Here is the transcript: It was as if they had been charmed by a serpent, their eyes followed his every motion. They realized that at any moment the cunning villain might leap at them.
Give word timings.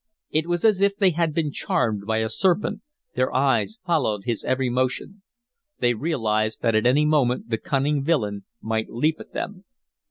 It 0.31 0.47
was 0.47 0.65
as 0.65 0.81
if 0.81 0.97
they 0.97 1.11
had 1.11 1.31
been 1.31 1.51
charmed 1.51 2.07
by 2.07 2.23
a 2.25 2.27
serpent, 2.29 2.81
their 3.13 3.31
eyes 3.35 3.77
followed 3.85 4.23
his 4.25 4.43
every 4.43 4.67
motion. 4.67 5.21
They 5.77 5.93
realized 5.93 6.63
that 6.63 6.73
at 6.73 6.87
any 6.87 7.05
moment 7.05 7.49
the 7.51 7.59
cunning 7.59 8.03
villain 8.03 8.45
might 8.63 8.89
leap 8.89 9.19
at 9.19 9.33
them. 9.33 9.63